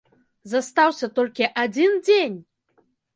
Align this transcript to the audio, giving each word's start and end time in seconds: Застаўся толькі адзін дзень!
Застаўся 0.53 1.09
толькі 1.19 1.49
адзін 1.65 1.91
дзень! 2.07 2.39